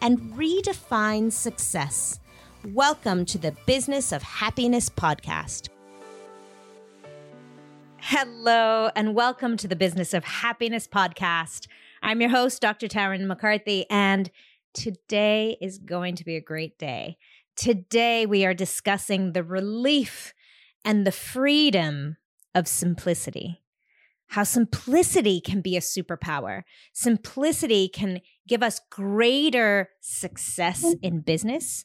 [0.00, 2.20] and redefine success.
[2.72, 5.68] Welcome to the Business of Happiness podcast.
[7.98, 11.66] Hello, and welcome to the Business of Happiness podcast.
[12.02, 12.88] I'm your host, Dr.
[12.88, 14.30] Tarryn MacCarthy, and
[14.74, 17.18] today is going to be a great day.
[17.56, 20.34] Today, we are discussing the relief
[20.84, 22.16] and the freedom
[22.54, 23.62] of simplicity.
[24.28, 26.62] How simplicity can be a superpower.
[26.92, 30.98] Simplicity can give us greater success mm.
[31.02, 31.84] in business.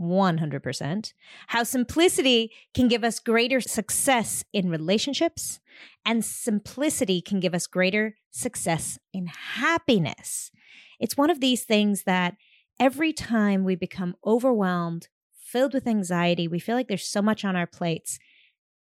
[0.00, 1.12] 100%.
[1.48, 5.58] How simplicity can give us greater success in relationships,
[6.06, 10.52] and simplicity can give us greater success in happiness.
[11.00, 12.36] It's one of these things that
[12.78, 17.56] every time we become overwhelmed, filled with anxiety, we feel like there's so much on
[17.56, 18.18] our plates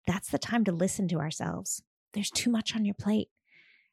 [0.06, 1.82] that's the time to listen to ourselves.
[2.14, 3.28] There's too much on your plate.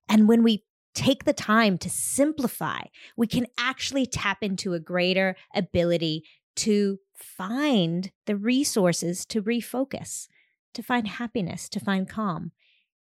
[0.08, 2.82] And when we take the time to simplify,
[3.16, 6.24] we can actually tap into a greater ability
[6.58, 10.28] to find the resources to refocus,
[10.74, 12.52] to find happiness, to find calm,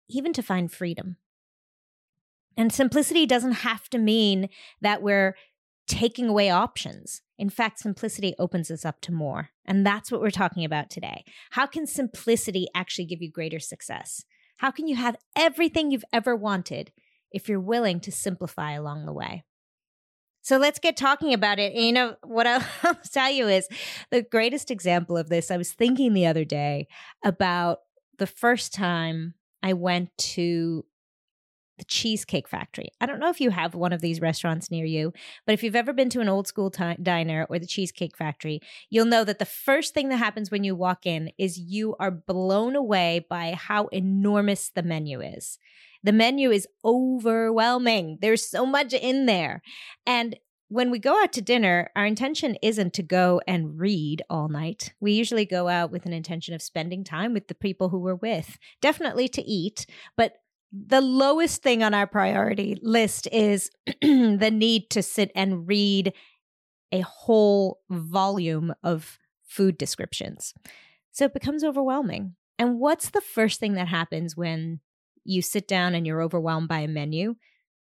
[0.09, 1.17] even to find freedom.
[2.57, 4.49] And simplicity doesn't have to mean
[4.81, 5.37] that we're
[5.87, 7.23] taking away options.
[7.39, 9.51] In fact, simplicity opens us up to more.
[9.65, 11.25] And that's what we're talking about today.
[11.51, 14.25] How can simplicity actually give you greater success?
[14.59, 16.93] How can you have everything you've ever wanted
[17.33, 19.45] if you're willing to simplify along the way?
[20.43, 21.75] So let's get talking about it.
[21.75, 23.69] And you know, what I'll tell you is
[24.11, 25.51] the greatest example of this.
[25.51, 26.89] I was thinking the other day
[27.25, 27.79] about
[28.19, 30.85] the first time I went to
[31.79, 32.91] the Cheesecake Factory.
[33.01, 35.13] I don't know if you have one of these restaurants near you,
[35.47, 38.61] but if you've ever been to an old school t- diner or the Cheesecake Factory,
[38.91, 42.11] you'll know that the first thing that happens when you walk in is you are
[42.11, 45.59] blown away by how enormous the menu is.
[46.03, 48.19] The menu is overwhelming.
[48.21, 49.63] There's so much in there.
[50.07, 50.37] And
[50.69, 54.93] when we go out to dinner, our intention isn't to go and read all night.
[55.01, 58.15] We usually go out with an intention of spending time with the people who we're
[58.15, 59.87] with, definitely to eat,
[60.17, 60.35] but
[60.73, 63.71] the lowest thing on our priority list is
[64.03, 66.13] the need to sit and read
[66.93, 70.55] a whole volume of food descriptions.
[71.13, 72.35] So it becomes overwhelming.
[72.59, 74.81] And what's the first thing that happens when
[75.25, 77.37] you sit down and you're overwhelmed by a menu?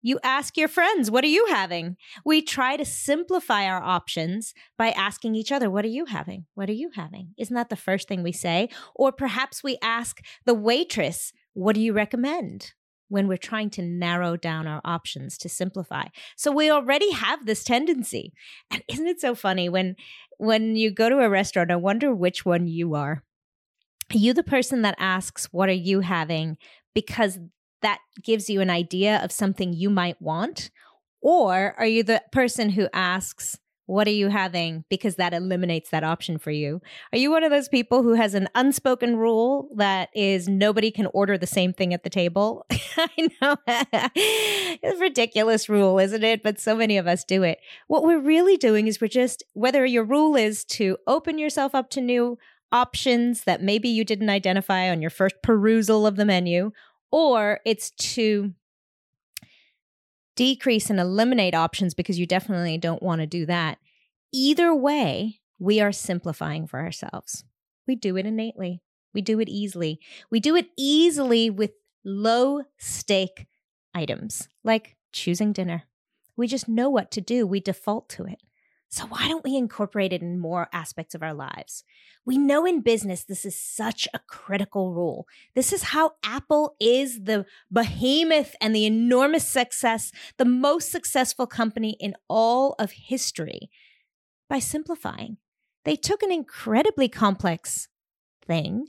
[0.01, 1.97] You ask your friends, what are you having?
[2.23, 6.45] We try to simplify our options by asking each other, what are you having?
[6.55, 7.33] What are you having?
[7.37, 8.69] Isn't that the first thing we say?
[8.95, 12.73] Or perhaps we ask the waitress, what do you recommend?
[13.09, 16.05] When we're trying to narrow down our options to simplify.
[16.37, 18.33] So we already have this tendency.
[18.69, 19.95] And isn't it so funny when
[20.37, 23.23] when you go to a restaurant, I wonder which one you are.
[24.13, 26.57] Are you the person that asks, What are you having?
[26.93, 27.39] because
[27.81, 30.71] that gives you an idea of something you might want?
[31.21, 33.57] Or are you the person who asks,
[33.89, 34.85] what are you having?
[34.87, 36.79] Because that eliminates that option for you.
[37.11, 41.07] Are you one of those people who has an unspoken rule that is nobody can
[41.07, 42.67] order the same thing at the table?
[42.97, 46.43] I know it's a ridiculous rule, isn't it?
[46.43, 47.57] But so many of us do it.
[47.87, 51.89] What we're really doing is we're just, whether your rule is to open yourself up
[51.91, 52.37] to new
[52.71, 56.71] options that maybe you didn't identify on your first perusal of the menu,
[57.11, 58.53] or it's to
[60.35, 63.77] decrease and eliminate options because you definitely don't want to do that.
[64.31, 67.43] Either way, we are simplifying for ourselves.
[67.87, 68.81] We do it innately,
[69.13, 69.99] we do it easily.
[70.29, 71.71] We do it easily with
[72.05, 73.47] low stake
[73.93, 75.83] items like choosing dinner.
[76.37, 78.41] We just know what to do, we default to it.
[78.91, 81.83] So, why don't we incorporate it in more aspects of our lives?
[82.25, 85.27] We know in business this is such a critical rule.
[85.53, 91.97] This is how Apple is the behemoth and the enormous success, the most successful company
[91.99, 93.69] in all of history
[94.49, 95.37] by simplifying.
[95.85, 97.89] They took an incredibly complex
[98.47, 98.87] thing,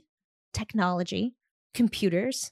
[0.51, 1.35] technology,
[1.75, 2.51] computers,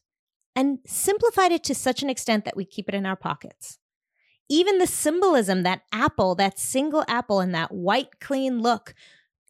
[0.55, 3.79] and simplified it to such an extent that we keep it in our pockets
[4.49, 8.93] even the symbolism, that apple, that single apple, and that white, clean look,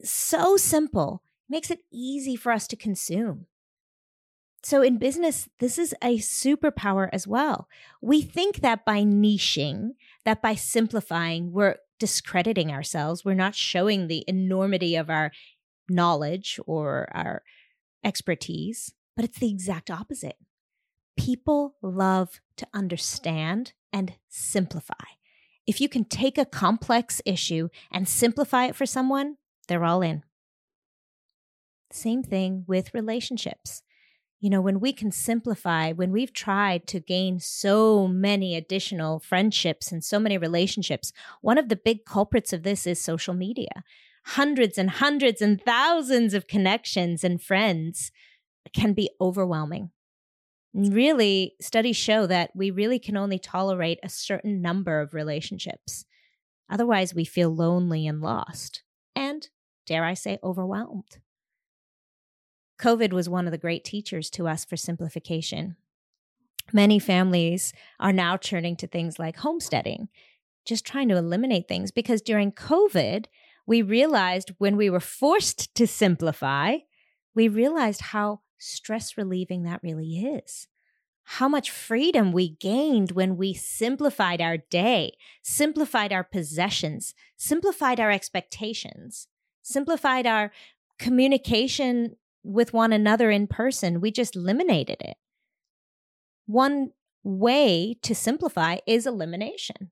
[0.04, 3.48] so simple, makes it easy for us to consume.
[4.62, 7.70] So, in business, this is a superpower as well.
[8.02, 9.92] We think that by niching,
[10.26, 13.24] that by simplifying, we're discrediting ourselves.
[13.24, 15.32] We're not showing the enormity of our
[15.90, 17.44] knowledge or our
[18.04, 20.38] expertise, but it's the exact opposite.
[21.18, 24.94] People love to understand and simplify.
[25.68, 29.38] If you can take a complex issue and simplify it for someone,
[29.68, 30.24] they're all in.
[31.92, 33.84] Same thing with relationships.
[34.40, 39.92] You know, when we can simplify, when we've tried to gain so many additional friendships
[39.92, 43.84] and so many relationships, one of the big culprits of this is social media.
[44.26, 48.12] Hundreds and hundreds and thousands of connections and friends
[48.74, 49.92] can be overwhelming.
[50.74, 56.06] Really, studies show that we really can only tolerate a certain number of relationships.
[56.70, 58.84] Otherwise, we feel lonely and lost,
[59.16, 59.50] and,
[59.88, 61.18] dare I say, overwhelmed.
[62.80, 65.76] COVID was one of the great teachers to us for simplification.
[66.72, 70.08] Many families are now turning to things like homesteading,
[70.66, 73.26] just trying to eliminate things because during COVID,
[73.66, 76.78] we realized when we were forced to simplify,
[77.36, 80.68] we realized how stress relieving that really is.
[81.24, 85.14] How much freedom we gained when we simplified our day,
[85.44, 89.28] simplified our possessions, simplified our expectations,
[89.62, 90.52] simplified our
[90.98, 94.02] communication with one another in person.
[94.02, 95.18] We just eliminated it.
[96.46, 96.92] One
[97.24, 99.92] way to simplify is elimination.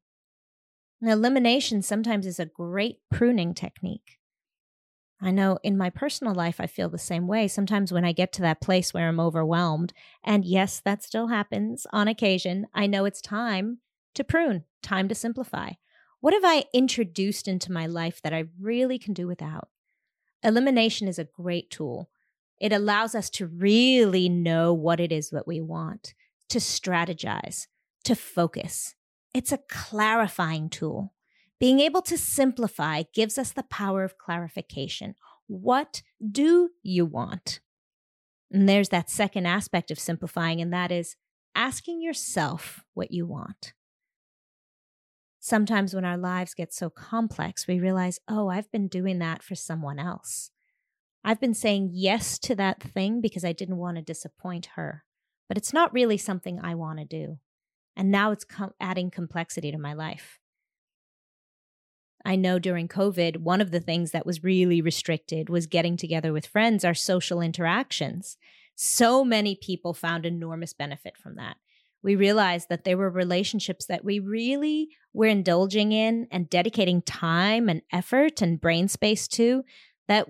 [1.01, 4.16] And elimination sometimes is a great pruning technique.
[5.19, 7.47] I know in my personal life, I feel the same way.
[7.47, 9.93] Sometimes when I get to that place where I'm overwhelmed,
[10.23, 13.79] and yes, that still happens on occasion, I know it's time
[14.13, 15.71] to prune, time to simplify.
[16.19, 19.69] What have I introduced into my life that I really can do without?
[20.43, 22.09] Elimination is a great tool.
[22.59, 26.13] It allows us to really know what it is that we want,
[26.49, 27.67] to strategize,
[28.03, 28.95] to focus.
[29.33, 31.13] It's a clarifying tool.
[31.59, 35.15] Being able to simplify gives us the power of clarification.
[35.47, 37.61] What do you want?
[38.51, 41.15] And there's that second aspect of simplifying, and that is
[41.55, 43.73] asking yourself what you want.
[45.39, 49.55] Sometimes when our lives get so complex, we realize, oh, I've been doing that for
[49.55, 50.51] someone else.
[51.23, 55.03] I've been saying yes to that thing because I didn't want to disappoint her,
[55.47, 57.39] but it's not really something I want to do.
[57.95, 58.45] And now it's
[58.79, 60.39] adding complexity to my life.
[62.27, 66.33] I know during COVID, one of the things that was really restricted was getting together
[66.33, 68.35] with friends, our social interactions.
[68.75, 71.55] So many people found enormous benefit from that.
[72.03, 77.69] We realized that there were relationships that we really were indulging in and dedicating time
[77.69, 79.63] and effort and brain space to
[80.09, 80.27] that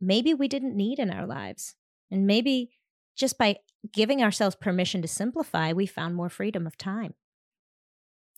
[0.00, 1.76] maybe we didn't need in our lives.
[2.10, 2.70] And maybe
[3.16, 3.58] just by
[3.92, 7.14] giving ourselves permission to simplify, we found more freedom of time.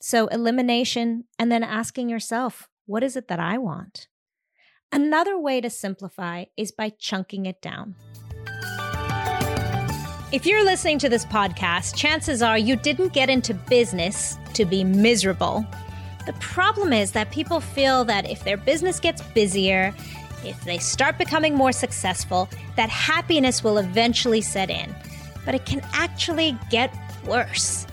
[0.03, 4.09] So, elimination and then asking yourself, what is it that I want?
[4.91, 7.95] Another way to simplify is by chunking it down.
[10.33, 14.85] If you're listening to this podcast, chances are you didn't get into business to be
[14.85, 15.67] miserable.
[16.25, 19.95] The problem is that people feel that if their business gets busier,
[20.43, 24.95] if they start becoming more successful, that happiness will eventually set in.
[25.45, 26.91] But it can actually get
[27.27, 27.87] worse.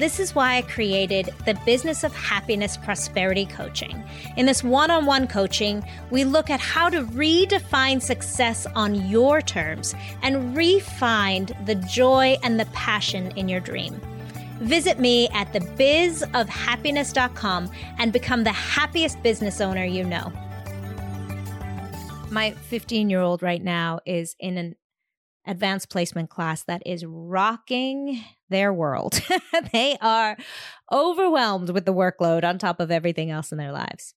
[0.00, 4.02] This is why I created the Business of Happiness Prosperity Coaching.
[4.38, 9.42] In this one on one coaching, we look at how to redefine success on your
[9.42, 14.00] terms and refine the joy and the passion in your dream.
[14.60, 20.32] Visit me at thebizofhappiness.com and become the happiest business owner you know
[22.30, 24.76] my 15 year old right now is in an
[25.46, 29.20] advanced placement class that is rocking their world.
[29.72, 30.36] they are
[30.92, 34.14] overwhelmed with the workload on top of everything else in their lives.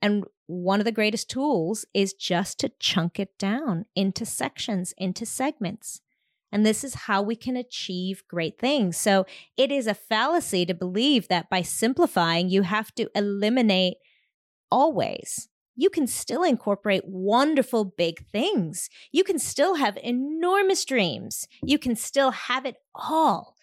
[0.00, 5.26] And one of the greatest tools is just to chunk it down into sections, into
[5.26, 6.00] segments.
[6.50, 8.96] And this is how we can achieve great things.
[8.96, 9.26] So
[9.56, 13.98] it is a fallacy to believe that by simplifying, you have to eliminate
[14.70, 18.90] always you can still incorporate wonderful big things.
[19.12, 21.46] You can still have enormous dreams.
[21.62, 23.54] You can still have it all.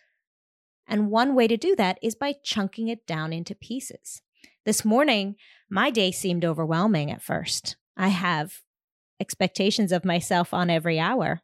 [0.88, 4.22] And one way to do that is by chunking it down into pieces.
[4.66, 5.36] This morning,
[5.70, 7.76] my day seemed overwhelming at first.
[7.98, 8.62] I have
[9.20, 11.42] expectations of myself on every hour.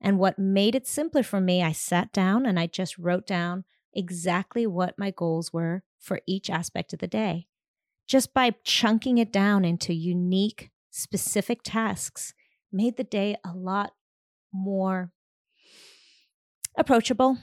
[0.00, 3.62] And what made it simpler for me, I sat down and I just wrote down
[3.94, 7.46] exactly what my goals were for each aspect of the day
[8.10, 12.34] just by chunking it down into unique, specific tasks,
[12.72, 13.92] made the day a lot
[14.52, 15.12] more
[16.76, 17.38] approachable,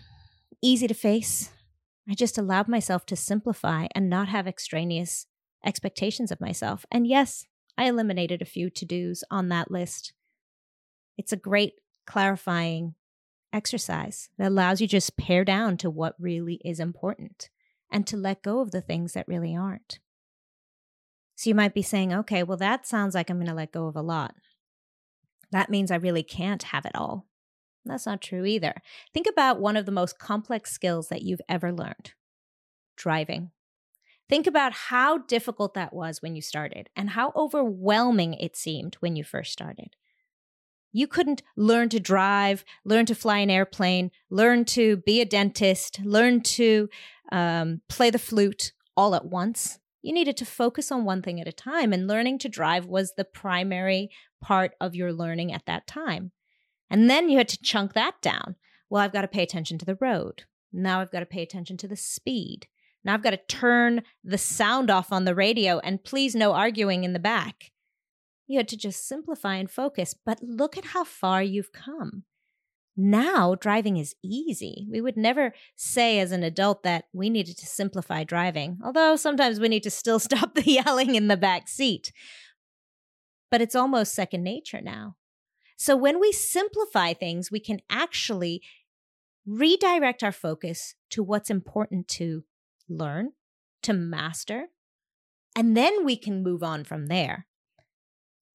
[0.62, 1.52] easy to face.
[2.10, 5.26] I just allowed myself to simplify and not have extraneous
[5.66, 6.86] expectations of myself.
[6.92, 7.46] And yes,
[7.78, 10.12] I eliminated a few to dos on that list.
[11.18, 12.96] It's a great clarifying
[13.54, 17.50] exercise that allows you just pare down to what really is important
[17.90, 20.00] and to let go of the things that really aren't.
[21.38, 23.86] So you might be saying, okay, well, that sounds like I'm going to let go
[23.86, 24.34] of a lot.
[25.52, 27.28] That means I really can't have it all.
[27.86, 28.74] That's not true either.
[29.14, 32.14] Think about one of the most complex skills that you've ever learned
[32.96, 33.52] driving.
[34.28, 39.16] Think about how difficult that was when you started and how overwhelming it seemed when
[39.16, 39.96] you first started.
[40.92, 46.00] You couldn't learn to drive, learn to fly an airplane, learn to be a dentist,
[46.04, 46.90] learn to
[47.32, 49.78] um, play the flute all at once.
[50.02, 53.14] You needed to focus on one thing at a time, and learning to drive was
[53.14, 54.10] the primary
[54.42, 56.32] part of your learning at that time.
[56.90, 58.56] And then you had to chunk that down.
[58.90, 60.44] Well, I've got to pay attention to the road.
[60.72, 62.68] Now I've got to pay attention to the speed.
[63.04, 67.04] Now I've got to turn the sound off on the radio and please no arguing
[67.04, 67.72] in the back.
[68.48, 72.24] You had to just simplify and focus, but look at how far you've come.
[73.00, 74.88] Now driving is easy.
[74.90, 79.60] We would never say as an adult that we needed to simplify driving, although sometimes
[79.60, 82.12] we need to still stop the yelling in the back seat.
[83.52, 85.16] But it's almost second nature now.
[85.78, 88.64] So when we simplify things, we can actually
[89.46, 92.44] redirect our focus to what's important to
[92.90, 93.34] learn,
[93.84, 94.70] to master,
[95.56, 97.46] and then we can move on from there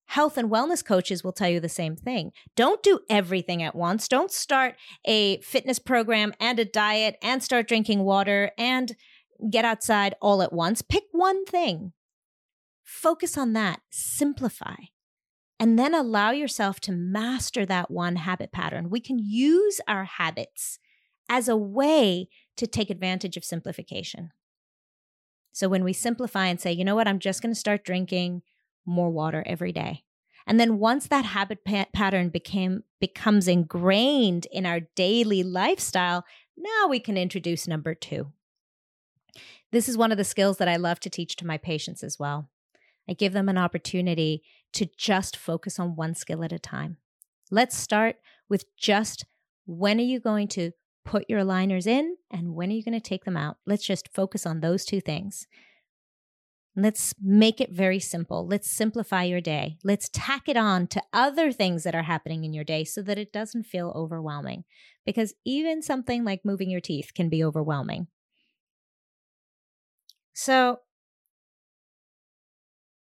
[0.06, 2.32] health and wellness coaches will tell you the same thing.
[2.56, 4.08] Don't do everything at once.
[4.08, 8.94] Don't start a fitness program and a diet and start drinking water and
[9.50, 10.82] get outside all at once.
[10.82, 11.92] Pick one thing,
[12.84, 14.76] focus on that, simplify,
[15.58, 18.90] and then allow yourself to master that one habit pattern.
[18.90, 20.78] We can use our habits
[21.28, 24.30] as a way to take advantage of simplification.
[25.52, 28.42] So when we simplify and say, you know what, I'm just going to start drinking
[28.86, 30.04] more water every day.
[30.46, 36.24] And then once that habit pa- pattern became becomes ingrained in our daily lifestyle,
[36.56, 38.32] now we can introduce number 2.
[39.70, 42.18] This is one of the skills that I love to teach to my patients as
[42.18, 42.50] well.
[43.08, 44.42] I give them an opportunity
[44.74, 46.98] to just focus on one skill at a time.
[47.50, 48.16] Let's start
[48.48, 49.24] with just
[49.66, 50.72] when are you going to
[51.04, 53.56] put your aligners in and when are you going to take them out?
[53.66, 55.46] Let's just focus on those two things.
[56.74, 58.46] Let's make it very simple.
[58.46, 59.76] Let's simplify your day.
[59.84, 63.18] Let's tack it on to other things that are happening in your day so that
[63.18, 64.64] it doesn't feel overwhelming.
[65.04, 68.06] Because even something like moving your teeth can be overwhelming.
[70.32, 70.80] So,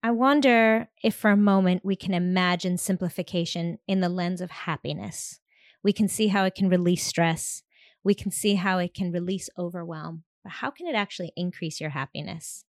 [0.01, 5.39] I wonder if for a moment we can imagine simplification in the lens of happiness.
[5.83, 7.63] We can see how it can release stress.
[8.03, 10.23] We can see how it can release overwhelm.
[10.43, 12.65] But how can it actually increase your happiness?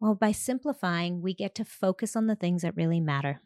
[0.00, 3.42] Well, by simplifying, we get to focus on the things that really matter.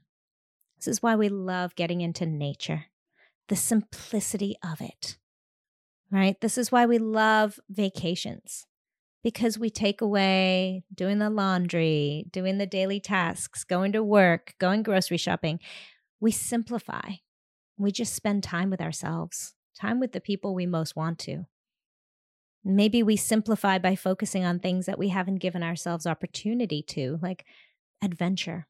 [0.76, 2.86] This is why we love getting into nature,
[3.48, 5.18] the simplicity of it,
[6.10, 6.40] right?
[6.40, 8.66] This is why we love vacations
[9.24, 14.82] because we take away doing the laundry, doing the daily tasks, going to work, going
[14.82, 15.58] grocery shopping.
[16.20, 17.14] We simplify.
[17.78, 21.46] We just spend time with ourselves, time with the people we most want to.
[22.64, 27.44] Maybe we simplify by focusing on things that we haven't given ourselves opportunity to, like
[28.02, 28.66] adventure,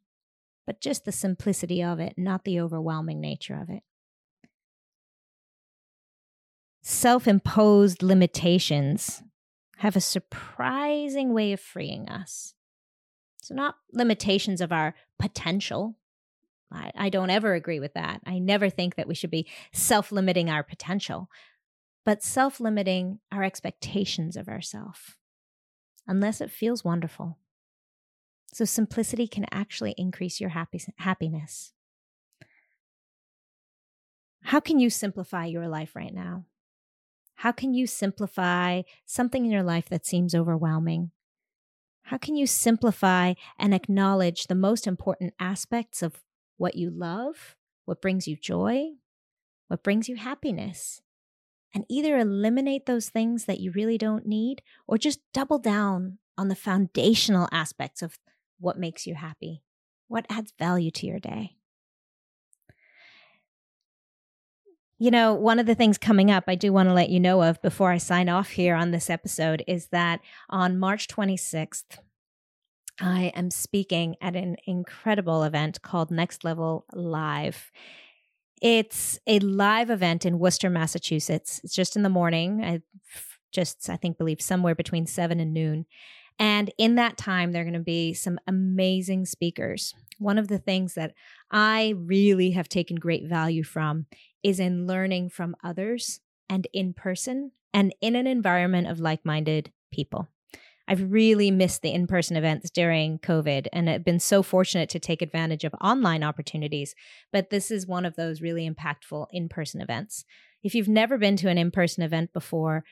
[0.67, 3.83] but just the simplicity of it, not the overwhelming nature of it.
[6.83, 9.23] Self imposed limitations
[9.79, 12.55] have a surprising way of freeing us.
[13.41, 15.97] So, not limitations of our potential.
[16.73, 18.21] I, I don't ever agree with that.
[18.27, 21.29] I never think that we should be self limiting our potential,
[22.05, 25.17] but self limiting our expectations of ourselves,
[26.07, 27.39] unless it feels wonderful.
[28.53, 31.73] So, simplicity can actually increase your happy, happiness.
[34.43, 36.45] How can you simplify your life right now?
[37.37, 41.11] How can you simplify something in your life that seems overwhelming?
[42.05, 46.23] How can you simplify and acknowledge the most important aspects of
[46.59, 47.57] what you love,
[47.87, 48.91] what brings you joy,
[49.69, 51.01] what brings you happiness?
[51.75, 56.49] And either eliminate those things that you really don't need or just double down on
[56.49, 58.19] the foundational aspects of
[58.61, 59.63] what makes you happy,
[60.09, 61.57] what adds value to your day.
[64.99, 67.43] You know, one of the things coming up I do want to let you know
[67.43, 71.99] of before I sign off here on this episode is that on March 26th,
[73.01, 77.73] I am speaking at an incredible event called Next Level Live.
[78.63, 81.61] It's a live event in Worcester, Massachusetts.
[81.65, 82.65] It's just in the morning.
[82.65, 82.81] I
[83.53, 85.87] just, I think, believe somewhere between seven and noon.
[86.39, 89.95] And in that time, there are going to be some amazing speakers.
[90.19, 91.15] One of the things that
[91.51, 94.07] I really have taken great value from
[94.43, 99.73] is in learning from others and in person and in an environment of like minded
[99.93, 100.29] people.
[100.87, 104.99] I've really missed the in person events during COVID and I've been so fortunate to
[104.99, 106.95] take advantage of online opportunities.
[107.33, 110.25] But this is one of those really impactful in person events.
[110.63, 112.85] If you've never been to an in person event before,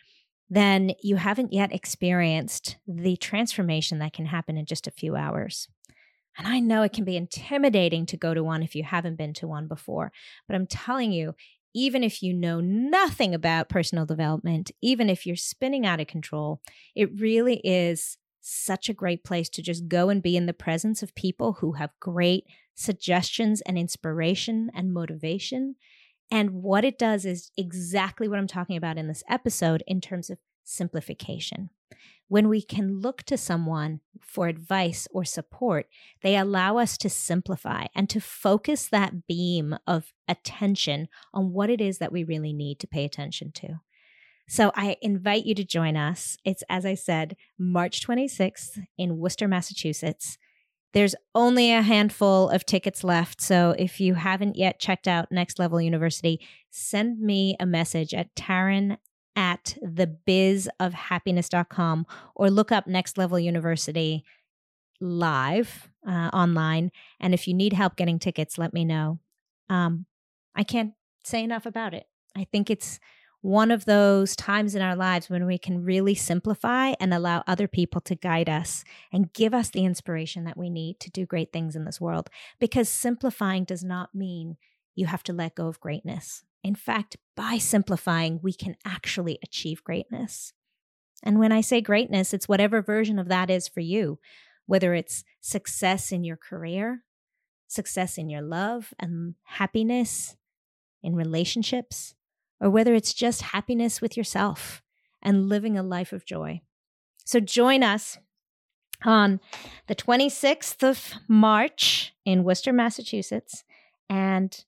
[0.49, 5.69] then you haven't yet experienced the transformation that can happen in just a few hours.
[6.37, 9.35] And I know it can be intimidating to go to one if you haven't been
[9.35, 10.13] to one before,
[10.47, 11.35] but I'm telling you,
[11.75, 16.61] even if you know nothing about personal development, even if you're spinning out of control,
[16.95, 21.03] it really is such a great place to just go and be in the presence
[21.03, 25.77] of people who have great suggestions and inspiration and motivation.
[26.31, 30.29] And what it does is exactly what I'm talking about in this episode in terms
[30.31, 31.71] of simplification.
[32.33, 35.87] When we can look to someone for advice or support,
[36.23, 41.79] they allow us to simplify and to focus that beam of attention on what it
[41.79, 43.81] is that we really need to pay attention to.
[44.49, 46.39] So I invite you to join us.
[46.43, 50.39] It's, as I said, March 26th in Worcester, Massachusetts.
[50.95, 53.43] There's only a handful of tickets left.
[53.43, 58.35] So if you haven't yet checked out Next Level University, send me a message at
[58.35, 58.97] Tarryn
[59.35, 64.25] at thebizofhappiness.com or look up Next Level University
[65.01, 66.91] live uh, online.
[67.21, 69.19] And if you need help getting tickets, let me know.
[69.69, 70.07] Um,
[70.55, 70.93] I can't
[71.25, 72.07] say enough about it.
[72.37, 73.01] I think it's
[73.43, 77.67] one of those times in our lives when we can really simplify and allow other
[77.67, 81.53] people to guide us and give us the inspiration that we need to do great
[81.53, 82.31] things in this world.
[82.61, 84.57] Because simplifying does not mean
[84.95, 86.45] you have to let go of greatness.
[86.65, 90.53] In fact, by simplifying, we can actually achieve greatness.
[91.23, 94.19] And when I say greatness, it's whatever version of that is for you,
[94.67, 97.05] whether it's success in your career,
[97.69, 100.37] success in your love and happiness
[101.03, 102.15] in relationships,
[102.61, 104.83] or whether it's just happiness with yourself
[105.21, 106.61] and living a life of joy.
[107.25, 108.19] So join us
[109.05, 109.41] on
[109.89, 113.65] the 26th of March in Worcester, Massachusetts,
[114.09, 114.65] and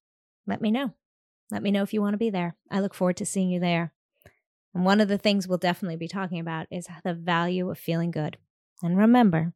[0.47, 0.95] let me know.
[1.51, 2.57] Let me know if you want to be there.
[2.71, 3.93] I look forward to seeing you there.
[4.75, 8.11] And one of the things we'll definitely be talking about is the value of feeling
[8.11, 8.39] good.
[8.83, 9.53] And remember,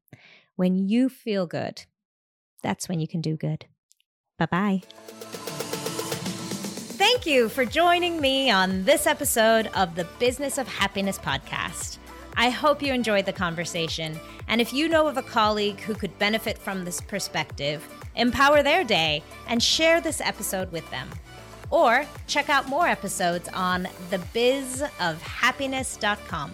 [0.57, 1.85] when you feel good,
[2.63, 3.67] that's when you can do good.
[4.39, 4.83] Bye bye.
[6.99, 11.99] Thank you for joining me on this episode of the Business of Happiness podcast.
[12.37, 14.19] I hope you enjoyed the conversation.
[14.47, 18.85] And if you know of a colleague who could benefit from this perspective, empower their
[18.85, 21.09] day and share this episode with them.
[21.71, 26.53] Or check out more episodes on thebizofhappiness.com.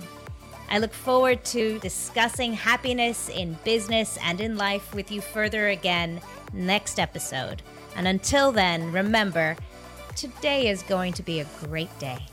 [0.70, 6.20] I look forward to discussing happiness in business and in life with you further again
[6.52, 7.62] next episode.
[7.96, 9.56] And until then, remember,
[10.16, 12.26] today is going to be a great day.